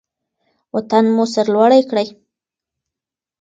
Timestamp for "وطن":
0.73-1.05